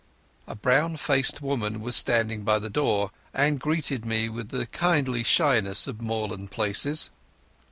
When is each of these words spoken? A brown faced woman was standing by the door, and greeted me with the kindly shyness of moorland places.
A 0.47 0.55
brown 0.55 0.97
faced 0.97 1.43
woman 1.43 1.79
was 1.79 1.95
standing 1.95 2.41
by 2.41 2.57
the 2.57 2.71
door, 2.71 3.11
and 3.35 3.59
greeted 3.59 4.03
me 4.03 4.29
with 4.29 4.49
the 4.49 4.65
kindly 4.65 5.21
shyness 5.21 5.85
of 5.85 6.01
moorland 6.01 6.49
places. 6.49 7.11